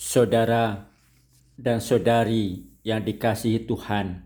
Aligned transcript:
saudara 0.00 0.88
dan 1.60 1.76
saudari 1.84 2.64
yang 2.80 3.04
dikasihi 3.04 3.68
Tuhan. 3.68 4.24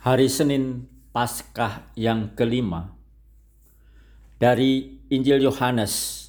Hari 0.00 0.28
Senin 0.32 0.88
Paskah 1.12 1.92
yang 1.92 2.32
kelima 2.32 2.96
dari 4.40 4.96
Injil 5.12 5.44
Yohanes 5.44 6.24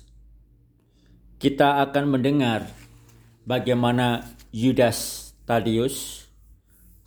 kita 1.40 1.80
akan 1.88 2.20
mendengar 2.20 2.68
bagaimana 3.48 4.36
Yudas 4.52 5.32
Tadius 5.48 6.28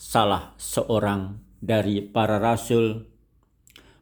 salah 0.00 0.56
seorang 0.56 1.36
dari 1.61 2.00
para 2.00 2.40
rasul 2.40 3.12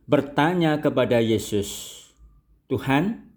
bertanya 0.07 0.79
kepada 0.79 1.19
Yesus, 1.19 1.99
"Tuhan, 2.71 3.34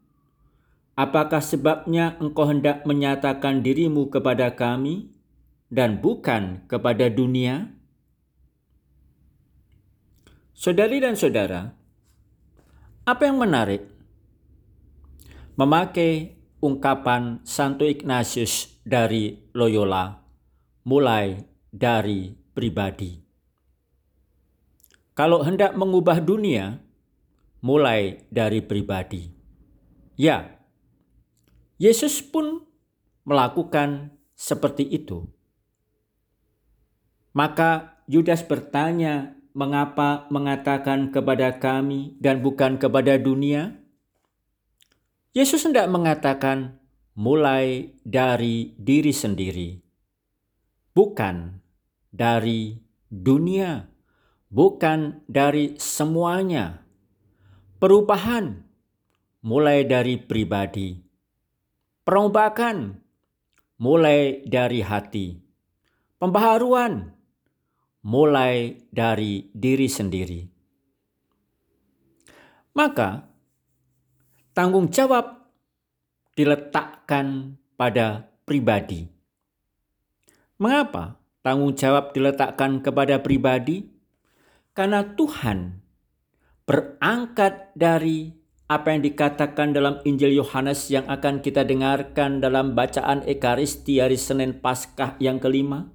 Apakah 0.97 1.45
sebabnya 1.45 2.17
engkau 2.17 2.49
hendak 2.49 2.81
menyatakan 2.89 3.61
dirimu 3.61 4.09
kepada 4.09 4.57
kami 4.57 5.13
dan 5.69 6.01
bukan 6.01 6.65
kepada 6.65 7.05
dunia? 7.13 7.69
Saudari 10.57 10.97
dan 10.97 11.13
saudara, 11.13 11.77
apa 13.05 13.29
yang 13.29 13.37
menarik? 13.37 13.85
Memakai 15.53 16.33
ungkapan 16.65 17.45
Santo 17.45 17.85
Ignatius 17.85 18.81
dari 18.81 19.37
Loyola, 19.53 20.17
mulai 20.81 21.45
dari 21.69 22.33
pribadi. 22.57 23.21
Kalau 25.13 25.45
hendak 25.45 25.77
mengubah 25.77 26.25
dunia, 26.25 26.81
mulai 27.61 28.25
dari 28.33 28.65
pribadi. 28.65 29.29
Ya, 30.17 30.56
Yesus 31.77 32.25
pun 32.25 32.65
melakukan 33.21 34.17
seperti 34.33 34.81
itu. 34.81 35.29
Maka 37.37 38.01
Yudas 38.09 38.41
bertanya, 38.41 39.37
"Mengapa 39.53 40.25
mengatakan 40.33 41.13
kepada 41.13 41.61
kami 41.61 42.17
dan 42.17 42.41
bukan 42.41 42.81
kepada 42.81 43.21
dunia?" 43.21 43.77
Yesus 45.37 45.69
hendak 45.69 45.85
mengatakan, 45.85 46.81
"Mulai 47.13 47.93
dari 48.01 48.73
diri 48.81 49.13
sendiri, 49.13 49.77
bukan 50.97 51.61
dari 52.09 52.81
dunia, 53.13 53.85
bukan 54.49 55.21
dari 55.29 55.77
semuanya." 55.77 56.81
Perubahan 57.77 58.65
mulai 59.45 59.85
dari 59.85 60.17
pribadi 60.17 61.06
Perombakan 62.07 63.03
mulai 63.83 64.39
dari 64.47 64.79
hati. 64.79 65.35
Pembaharuan 66.15 67.11
mulai 68.07 68.79
dari 68.87 69.51
diri 69.51 69.91
sendiri. 69.91 70.47
Maka 72.79 73.27
tanggung 74.55 74.87
jawab 74.87 75.51
diletakkan 76.31 77.59
pada 77.75 78.23
pribadi. 78.47 79.03
Mengapa 80.63 81.19
tanggung 81.43 81.75
jawab 81.75 82.15
diletakkan 82.15 82.79
kepada 82.79 83.19
pribadi? 83.19 83.83
Karena 84.71 85.03
Tuhan 85.03 85.83
berangkat 86.63 87.75
dari 87.75 88.36
apa 88.67 88.91
yang 88.91 88.99
dikatakan 88.99 89.71
dalam 89.71 90.03
Injil 90.03 90.35
Yohanes 90.35 90.91
yang 90.91 91.07
akan 91.07 91.39
kita 91.39 91.63
dengarkan 91.63 92.43
dalam 92.43 92.75
bacaan 92.75 93.23
Ekaristi 93.23 94.03
hari 94.03 94.19
Senin 94.19 94.59
Paskah 94.59 95.15
yang 95.23 95.39
kelima, 95.39 95.87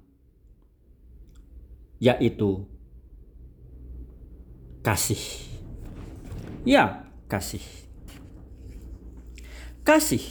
yaitu 2.01 2.65
kasih. 4.81 5.21
Ya, 6.65 7.05
kasih. 7.29 7.61
Kasih 9.85 10.25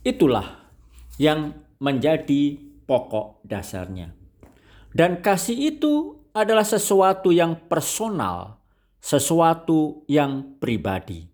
itulah 0.00 0.64
yang 1.20 1.60
menjadi 1.76 2.56
pokok 2.88 3.44
dasarnya. 3.44 4.14
Dan 4.96 5.20
kasih 5.20 5.76
itu 5.76 6.24
adalah 6.32 6.64
sesuatu 6.64 7.34
yang 7.34 7.68
personal, 7.68 8.61
sesuatu 9.02 10.06
yang 10.06 10.62
pribadi. 10.62 11.26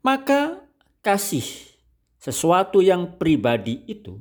Maka 0.00 0.64
kasih 1.04 1.44
sesuatu 2.16 2.80
yang 2.80 3.20
pribadi 3.20 3.84
itu 3.84 4.16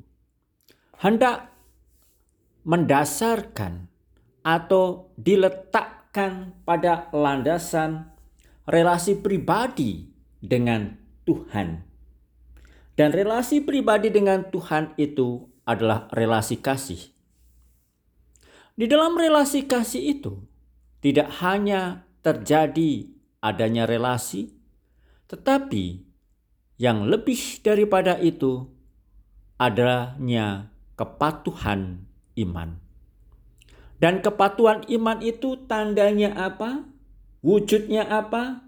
hendak 0.99 1.55
mendasarkan 2.67 3.87
atau 4.43 5.15
diletakkan 5.15 6.51
pada 6.67 7.07
landasan 7.15 8.11
relasi 8.67 9.15
pribadi 9.19 10.11
dengan 10.43 10.99
Tuhan. 11.23 11.87
Dan 12.93 13.09
relasi 13.09 13.63
pribadi 13.63 14.11
dengan 14.13 14.51
Tuhan 14.51 14.93
itu 14.99 15.47
adalah 15.63 16.11
relasi 16.11 16.59
kasih. 16.59 17.09
Di 18.75 18.85
dalam 18.85 19.17
relasi 19.17 19.65
kasih 19.65 20.19
itu, 20.19 20.43
tidak 21.03 21.27
hanya 21.43 22.07
terjadi 22.23 23.11
adanya 23.43 23.83
relasi, 23.83 24.55
tetapi 25.27 25.99
yang 26.79 27.11
lebih 27.11 27.59
daripada 27.59 28.15
itu 28.23 28.71
adanya 29.59 30.71
kepatuhan 30.95 32.07
iman. 32.39 32.79
Dan 33.99 34.23
kepatuhan 34.23 34.87
iman 34.87 35.19
itu 35.19 35.59
tandanya 35.67 36.35
apa? 36.39 36.87
Wujudnya 37.43 38.07
apa? 38.07 38.63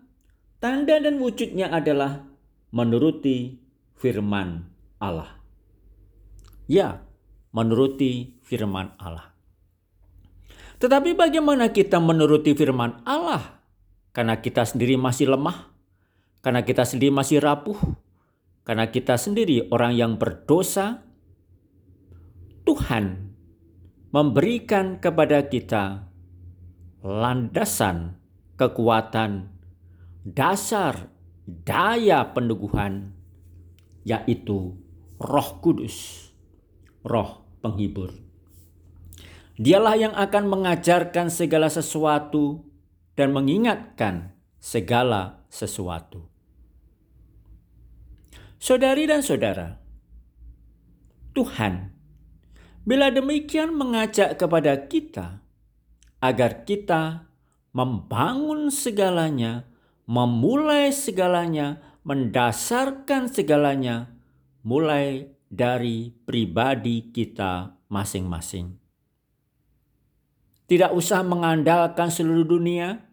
Tanda 0.59 0.99
dan 0.99 1.19
wujudnya 1.19 1.71
adalah 1.71 2.23
menuruti 2.71 3.59
firman 3.95 4.67
Allah. 4.99 5.39
Ya, 6.67 7.03
menuruti 7.51 8.39
firman 8.43 8.95
Allah. 8.99 9.34
Tetapi 10.85 11.17
bagaimana 11.17 11.73
kita 11.73 11.97
menuruti 11.97 12.53
firman 12.53 13.01
Allah? 13.09 13.57
Karena 14.13 14.37
kita 14.37 14.69
sendiri 14.69 15.01
masih 15.01 15.33
lemah, 15.33 15.73
karena 16.45 16.61
kita 16.61 16.85
sendiri 16.85 17.09
masih 17.09 17.41
rapuh, 17.41 17.73
karena 18.61 18.93
kita 18.93 19.17
sendiri 19.17 19.65
orang 19.73 19.97
yang 19.97 20.21
berdosa. 20.21 21.01
Tuhan 22.69 23.33
memberikan 24.13 25.01
kepada 25.01 25.49
kita 25.49 26.05
landasan 27.01 28.21
kekuatan, 28.53 29.49
dasar, 30.21 31.09
daya 31.49 32.29
peneguhan, 32.29 33.09
yaitu 34.05 34.77
Roh 35.17 35.49
Kudus, 35.65 36.29
Roh 37.01 37.41
Penghibur. 37.65 38.24
Dialah 39.55 39.95
yang 39.95 40.11
akan 40.11 40.51
mengajarkan 40.51 41.31
segala 41.31 41.71
sesuatu 41.71 42.67
dan 43.15 43.31
mengingatkan 43.31 44.35
segala 44.59 45.47
sesuatu. 45.47 46.27
Saudari 48.59 49.07
dan 49.07 49.23
saudara, 49.23 49.79
Tuhan 51.31 51.95
bila 52.83 53.09
demikian 53.09 53.71
mengajak 53.71 54.35
kepada 54.35 54.75
kita 54.91 55.39
agar 56.19 56.67
kita 56.67 57.25
membangun 57.71 58.69
segalanya, 58.69 59.65
memulai 60.03 60.93
segalanya, 60.93 61.81
mendasarkan 62.05 63.31
segalanya 63.31 64.13
mulai 64.61 65.33
dari 65.49 66.13
pribadi 66.25 67.09
kita 67.09 67.79
masing-masing. 67.89 68.84
Tidak 70.65 70.91
usah 70.97 71.21
mengandalkan 71.21 72.09
seluruh 72.09 72.45
dunia, 72.45 73.05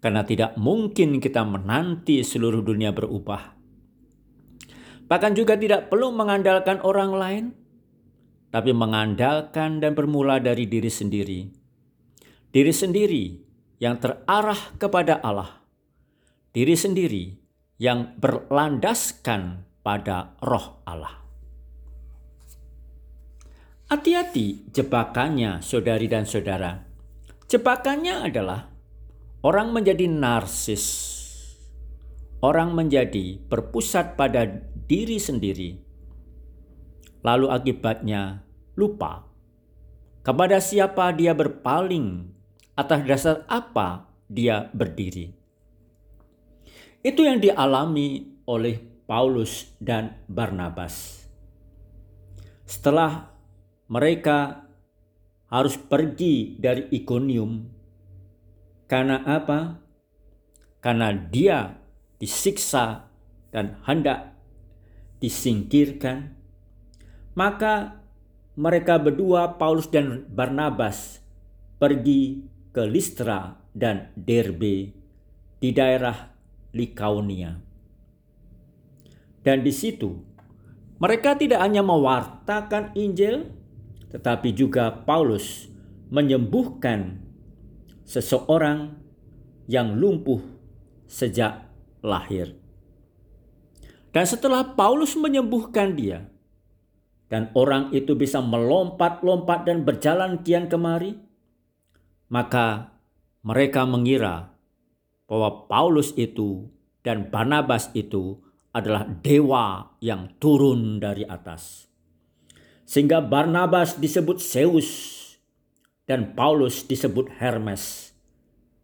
karena 0.00 0.24
tidak 0.24 0.56
mungkin 0.56 1.20
kita 1.20 1.44
menanti 1.44 2.24
seluruh 2.24 2.64
dunia 2.64 2.94
berubah. 2.96 3.58
Bahkan 5.08 5.32
juga 5.36 5.60
tidak 5.60 5.92
perlu 5.92 6.08
mengandalkan 6.12 6.80
orang 6.80 7.12
lain, 7.12 7.44
tapi 8.48 8.72
mengandalkan 8.72 9.80
dan 9.80 9.92
bermula 9.92 10.40
dari 10.40 10.64
diri 10.64 10.88
sendiri. 10.88 11.40
Diri 12.48 12.72
sendiri 12.72 13.24
yang 13.76 14.00
terarah 14.00 14.72
kepada 14.80 15.20
Allah, 15.20 15.60
diri 16.56 16.72
sendiri 16.72 17.36
yang 17.76 18.16
berlandaskan 18.16 19.68
pada 19.84 20.32
Roh 20.40 20.80
Allah. 20.88 21.27
Hati-hati 23.88 24.68
jebakannya, 24.68 25.64
saudari 25.64 26.12
dan 26.12 26.28
saudara. 26.28 26.84
Jebakannya 27.48 28.28
adalah 28.28 28.68
orang 29.40 29.72
menjadi 29.72 30.04
narsis, 30.04 30.84
orang 32.44 32.76
menjadi 32.76 33.40
berpusat 33.48 34.12
pada 34.12 34.44
diri 34.84 35.16
sendiri, 35.16 35.80
lalu 37.24 37.48
akibatnya 37.48 38.44
lupa 38.76 39.24
kepada 40.20 40.60
siapa 40.60 41.08
dia 41.16 41.32
berpaling, 41.32 42.28
atas 42.76 43.00
dasar 43.08 43.36
apa 43.48 44.12
dia 44.28 44.68
berdiri. 44.76 45.32
Itu 47.00 47.24
yang 47.24 47.40
dialami 47.40 48.36
oleh 48.44 48.76
Paulus 49.08 49.72
dan 49.80 50.20
Barnabas. 50.28 51.24
Setelah 52.68 53.37
mereka 53.88 54.68
harus 55.48 55.80
pergi 55.80 56.60
dari 56.60 56.92
Ikonium, 56.92 57.64
karena 58.84 59.24
apa? 59.24 59.80
Karena 60.84 61.12
dia 61.12 61.80
disiksa 62.20 63.08
dan 63.48 63.80
hendak 63.88 64.36
disingkirkan, 65.24 66.36
maka 67.32 68.04
mereka 68.58 69.00
berdua, 69.00 69.56
Paulus 69.56 69.88
dan 69.88 70.28
Barnabas, 70.28 71.22
pergi 71.78 72.44
ke 72.74 72.84
Listra 72.84 73.56
dan 73.70 74.10
Derbe 74.18 74.92
di 75.58 75.70
daerah 75.70 76.34
Likaonia. 76.74 77.54
Dan 79.40 79.62
di 79.62 79.72
situ 79.72 80.10
mereka 80.98 81.38
tidak 81.38 81.62
hanya 81.62 81.86
mewartakan 81.86 82.92
Injil, 82.98 83.46
tetapi 84.08 84.56
juga 84.56 84.92
Paulus 84.92 85.68
menyembuhkan 86.08 87.20
seseorang 88.08 88.96
yang 89.68 90.00
lumpuh 90.00 90.40
sejak 91.04 91.68
lahir. 92.00 92.56
Dan 94.08 94.24
setelah 94.24 94.72
Paulus 94.72 95.12
menyembuhkan 95.14 95.92
dia, 95.92 96.24
dan 97.28 97.52
orang 97.52 97.92
itu 97.92 98.16
bisa 98.16 98.40
melompat-lompat 98.40 99.68
dan 99.68 99.84
berjalan 99.84 100.40
kian 100.40 100.64
kemari, 100.72 101.20
maka 102.32 102.96
mereka 103.44 103.84
mengira 103.84 104.56
bahwa 105.28 105.68
Paulus 105.68 106.16
itu 106.16 106.72
dan 107.04 107.28
Barnabas 107.28 107.92
itu 107.92 108.40
adalah 108.72 109.04
dewa 109.04 109.96
yang 110.00 110.32
turun 110.40 111.00
dari 111.00 111.28
atas. 111.28 111.87
Sehingga 112.88 113.20
Barnabas 113.20 114.00
disebut 114.00 114.40
Zeus 114.40 114.88
dan 116.08 116.32
Paulus 116.32 116.88
disebut 116.88 117.28
Hermes 117.36 118.16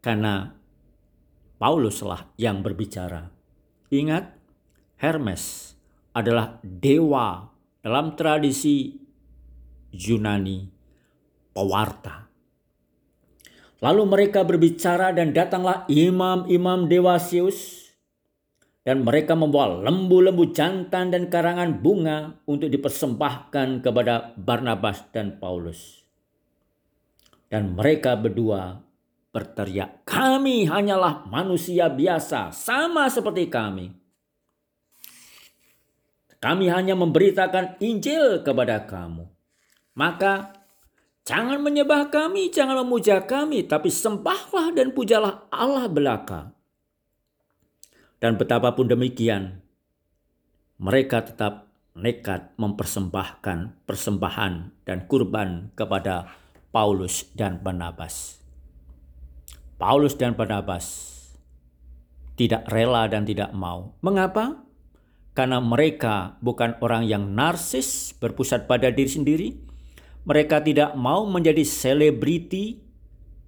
karena 0.05 0.53
Pauluslah 1.57 2.29
yang 2.37 2.61
berbicara. 2.61 3.33
Ingat, 3.89 4.37
Hermes 5.01 5.73
adalah 6.13 6.61
dewa 6.61 7.49
dalam 7.81 8.13
tradisi 8.13 8.93
Yunani 9.89 10.69
pewarta. 11.57 12.29
Lalu 13.81 14.03
mereka 14.05 14.45
berbicara 14.45 15.17
dan 15.17 15.33
datanglah 15.33 15.89
imam-imam 15.89 16.93
dewa 16.93 17.17
Zeus 17.17 17.84
dan 18.85 19.01
mereka 19.01 19.33
membawa 19.33 19.81
lembu-lembu 19.89 20.53
jantan 20.53 21.09
dan 21.09 21.33
karangan 21.33 21.81
bunga 21.81 22.37
untuk 22.45 22.69
dipersembahkan 22.69 23.81
kepada 23.81 24.37
Barnabas 24.37 25.09
dan 25.09 25.41
Paulus. 25.41 26.05
Dan 27.49 27.73
mereka 27.73 28.13
berdua 28.13 28.85
berteriak, 29.33 30.05
"Kami 30.05 30.69
hanyalah 30.69 31.25
manusia 31.25 31.89
biasa, 31.89 32.53
sama 32.53 33.09
seperti 33.09 33.49
kami. 33.49 33.89
Kami 36.37 36.69
hanya 36.69 36.93
memberitakan 36.93 37.81
Injil 37.81 38.45
kepada 38.45 38.85
kamu. 38.85 39.25
Maka 39.97 40.61
jangan 41.25 41.57
menyembah 41.65 42.13
kami, 42.13 42.53
jangan 42.53 42.85
memuja 42.85 43.25
kami, 43.25 43.65
tapi 43.65 43.89
sembahlah 43.89 44.77
dan 44.77 44.93
pujalah 44.93 45.49
Allah 45.49 45.89
belaka." 45.89 46.53
Dan 48.25 48.41
betapapun 48.41 48.89
demikian, 48.89 49.61
mereka 50.81 51.29
tetap 51.29 51.69
nekat 51.93 52.57
mempersembahkan 52.57 53.85
persembahan 53.85 54.73
dan 54.89 55.05
kurban 55.05 55.69
kepada 55.77 56.33
Paulus 56.73 57.29
dan 57.37 57.61
Barnabas. 57.61 58.41
Paulus 59.77 60.17
dan 60.17 60.33
Barnabas 60.33 61.13
tidak 62.41 62.65
rela 62.73 63.05
dan 63.13 63.29
tidak 63.29 63.53
mau. 63.53 63.93
Mengapa? 64.01 64.57
Karena 65.37 65.61
mereka 65.61 66.41
bukan 66.41 66.81
orang 66.81 67.05
yang 67.05 67.37
narsis, 67.37 68.17
berpusat 68.17 68.65
pada 68.65 68.89
diri 68.89 69.11
sendiri. 69.13 69.49
Mereka 70.25 70.65
tidak 70.65 70.97
mau 70.97 71.29
menjadi 71.29 71.61
selebriti 71.61 72.81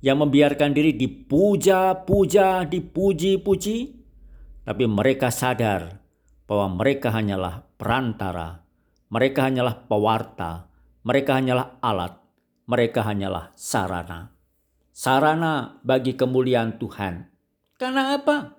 yang 0.05 0.21
membiarkan 0.21 0.77
diri 0.77 0.93
dipuja-puja, 0.93 2.69
dipuji-puji. 2.69 3.96
Tapi 4.67 4.85
mereka 4.91 5.31
sadar 5.31 6.03
bahwa 6.51 6.83
mereka 6.83 7.15
hanyalah 7.15 7.63
perantara, 7.79 8.67
mereka 9.07 9.47
hanyalah 9.47 9.87
pewarta, 9.87 10.67
mereka 11.07 11.39
hanyalah 11.39 11.79
alat, 11.79 12.19
mereka 12.67 13.07
hanyalah 13.07 13.55
sarana 13.55 14.37
sarana 14.97 15.77
bagi 15.85 16.17
kemuliaan 16.17 16.81
Tuhan. 16.81 17.29
Karena 17.77 18.17
apa? 18.17 18.57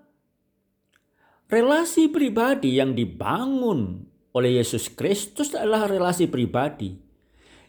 Relasi 1.49 2.13
pribadi 2.13 2.77
yang 2.77 2.93
dibangun 2.93 4.05
oleh 4.37 4.61
Yesus 4.61 4.93
Kristus 4.93 5.57
adalah 5.57 5.89
relasi 5.89 6.29
pribadi 6.29 6.93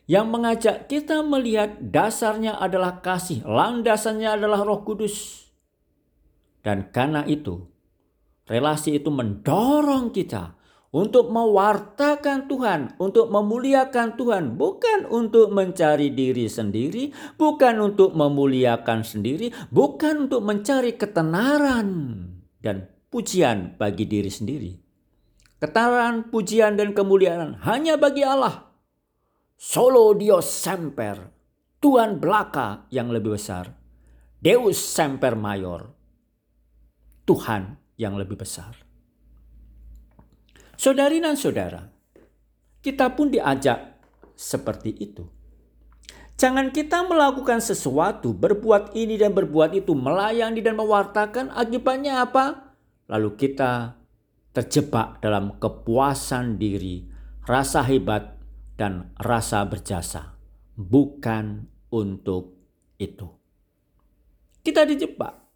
yang 0.04 0.28
mengajak 0.28 0.84
kita 0.84 1.24
melihat 1.24 1.80
dasarnya 1.80 2.60
adalah 2.60 3.00
kasih, 3.00 3.40
landasannya 3.48 4.28
adalah 4.28 4.60
Roh 4.60 4.84
Kudus. 4.84 5.48
Dan 6.60 6.92
karena 6.92 7.24
itu, 7.24 7.64
relasi 8.48 8.98
itu 8.98 9.12
mendorong 9.12 10.10
kita 10.10 10.58
untuk 10.88 11.28
mewartakan 11.28 12.48
Tuhan, 12.48 12.96
untuk 12.96 13.28
memuliakan 13.28 14.16
Tuhan, 14.16 14.56
bukan 14.56 15.04
untuk 15.12 15.52
mencari 15.52 16.08
diri 16.16 16.48
sendiri, 16.48 17.12
bukan 17.36 17.92
untuk 17.92 18.16
memuliakan 18.16 19.04
sendiri, 19.04 19.52
bukan 19.68 20.26
untuk 20.28 20.40
mencari 20.40 20.96
ketenaran 20.96 21.88
dan 22.64 22.88
pujian 23.12 23.76
bagi 23.76 24.08
diri 24.08 24.32
sendiri. 24.32 24.72
Ketenaran, 25.60 26.32
pujian, 26.32 26.78
dan 26.78 26.96
kemuliaan 26.96 27.60
hanya 27.66 28.00
bagi 28.00 28.24
Allah. 28.24 28.72
Solo 29.58 30.14
Dios 30.14 30.46
semper, 30.46 31.34
Tuhan 31.82 32.22
belaka 32.22 32.86
yang 32.94 33.10
lebih 33.10 33.34
besar. 33.34 33.74
Deus 34.38 34.78
semper 34.78 35.34
mayor, 35.34 35.90
Tuhan 37.26 37.87
yang 37.98 38.14
lebih 38.14 38.38
besar. 38.38 38.72
Saudari 40.78 41.18
dan 41.18 41.34
saudara, 41.34 41.90
kita 42.78 43.10
pun 43.18 43.34
diajak 43.34 43.98
seperti 44.38 44.94
itu. 44.94 45.26
Jangan 46.38 46.70
kita 46.70 47.02
melakukan 47.02 47.58
sesuatu, 47.58 48.30
berbuat 48.30 48.94
ini 48.94 49.18
dan 49.18 49.34
berbuat 49.34 49.74
itu, 49.74 49.90
melayani 49.98 50.62
dan 50.62 50.78
mewartakan, 50.78 51.50
akibatnya 51.50 52.22
apa? 52.22 52.78
Lalu 53.10 53.34
kita 53.34 53.98
terjebak 54.54 55.18
dalam 55.18 55.58
kepuasan 55.58 56.54
diri, 56.62 57.10
rasa 57.42 57.82
hebat, 57.82 58.38
dan 58.78 59.10
rasa 59.18 59.66
berjasa. 59.66 60.38
Bukan 60.78 61.66
untuk 61.90 62.54
itu. 63.02 63.26
Kita 64.62 64.86
dijebak, 64.86 65.47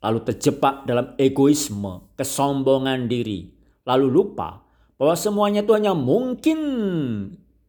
lalu 0.00 0.18
terjebak 0.26 0.84
dalam 0.84 1.16
egoisme, 1.16 2.12
kesombongan 2.14 3.08
diri, 3.08 3.52
lalu 3.86 4.10
lupa 4.10 4.66
bahwa 4.96 5.16
semuanya 5.16 5.60
itu 5.64 5.72
hanya 5.76 5.92
mungkin 5.92 6.60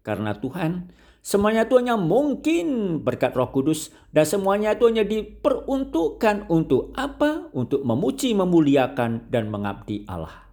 karena 0.04 0.36
Tuhan. 0.40 0.96
Semuanya 1.28 1.68
itu 1.68 1.76
hanya 1.76 2.00
mungkin 2.00 3.00
berkat 3.04 3.36
Roh 3.36 3.52
Kudus 3.52 3.92
dan 4.16 4.24
semuanya 4.24 4.80
itu 4.80 4.88
hanya 4.88 5.04
diperuntukkan 5.04 6.48
untuk 6.48 6.96
apa? 6.96 7.52
Untuk 7.52 7.84
memuji, 7.84 8.32
memuliakan 8.32 9.28
dan 9.28 9.52
mengabdi 9.52 10.08
Allah. 10.08 10.48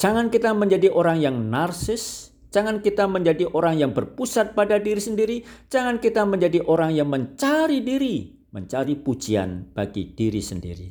Jangan 0.00 0.32
kita 0.32 0.56
menjadi 0.56 0.88
orang 0.88 1.20
yang 1.20 1.36
narsis, 1.52 2.32
jangan 2.48 2.80
kita 2.80 3.04
menjadi 3.04 3.52
orang 3.52 3.76
yang 3.76 3.92
berpusat 3.92 4.56
pada 4.56 4.80
diri 4.80 4.96
sendiri, 4.96 5.44
jangan 5.68 6.00
kita 6.00 6.24
menjadi 6.24 6.64
orang 6.64 6.96
yang 6.96 7.12
mencari 7.12 7.84
diri, 7.84 8.39
mencari 8.50 8.98
pujian 8.98 9.70
bagi 9.70 10.10
diri 10.10 10.42
sendiri. 10.42 10.88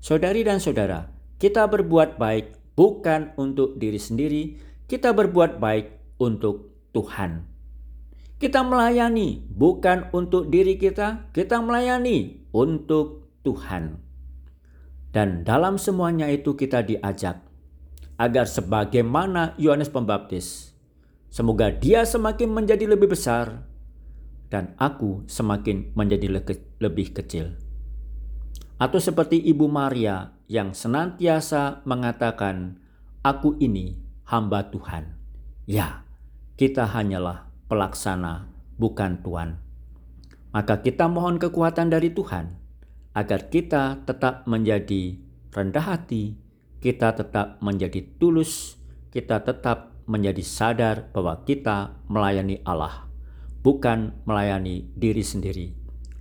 Saudari 0.00 0.40
dan 0.40 0.60
saudara, 0.60 1.08
kita 1.36 1.68
berbuat 1.68 2.16
baik 2.16 2.76
bukan 2.76 3.36
untuk 3.36 3.76
diri 3.76 4.00
sendiri, 4.00 4.42
kita 4.88 5.12
berbuat 5.12 5.60
baik 5.60 6.16
untuk 6.20 6.72
Tuhan. 6.96 7.44
Kita 8.36 8.60
melayani 8.64 9.48
bukan 9.48 10.12
untuk 10.12 10.52
diri 10.52 10.76
kita, 10.76 11.32
kita 11.32 11.60
melayani 11.60 12.48
untuk 12.52 13.28
Tuhan. 13.44 14.00
Dan 15.12 15.48
dalam 15.48 15.80
semuanya 15.80 16.28
itu 16.28 16.52
kita 16.52 16.84
diajak 16.84 17.40
agar 18.20 18.44
sebagaimana 18.44 19.56
Yohanes 19.56 19.88
Pembaptis, 19.88 20.76
semoga 21.32 21.72
dia 21.72 22.04
semakin 22.04 22.52
menjadi 22.52 22.84
lebih 22.84 23.12
besar 23.12 23.64
dan 24.52 24.74
aku 24.78 25.26
semakin 25.26 25.92
menjadi 25.98 26.42
lebih 26.78 27.12
kecil. 27.16 27.58
Atau 28.76 29.00
seperti 29.00 29.40
Ibu 29.40 29.66
Maria 29.72 30.36
yang 30.46 30.76
senantiasa 30.76 31.82
mengatakan, 31.88 32.76
"Aku 33.24 33.56
ini 33.56 33.96
hamba 34.28 34.68
Tuhan." 34.68 35.16
Ya, 35.64 36.04
kita 36.60 36.86
hanyalah 36.86 37.48
pelaksana, 37.66 38.46
bukan 38.76 39.24
Tuhan. 39.24 39.58
Maka 40.52 40.80
kita 40.80 41.08
mohon 41.10 41.36
kekuatan 41.36 41.92
dari 41.92 42.12
Tuhan 42.12 42.54
agar 43.16 43.48
kita 43.48 44.04
tetap 44.04 44.44
menjadi 44.44 45.16
rendah 45.52 45.84
hati, 45.96 46.36
kita 46.84 47.16
tetap 47.16 47.56
menjadi 47.64 48.04
tulus, 48.20 48.76
kita 49.08 49.40
tetap 49.40 49.96
menjadi 50.04 50.44
sadar 50.44 51.08
bahwa 51.10 51.42
kita 51.42 51.96
melayani 52.12 52.60
Allah, 52.62 53.05
bukan 53.66 54.22
melayani 54.22 54.94
diri 54.94 55.26
sendiri. 55.26 55.74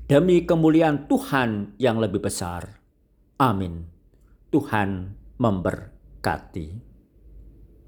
Demi 0.10 0.50
kemuliaan 0.50 1.06
Tuhan 1.06 1.78
yang 1.78 2.02
lebih 2.02 2.26
besar. 2.26 2.82
Amin. 3.38 3.86
Tuhan 4.50 5.14
memberkati. 5.38 6.95